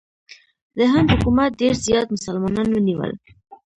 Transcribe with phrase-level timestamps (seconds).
[0.77, 3.11] د هند حکومت ډېر زیات مسلمانان ونیول.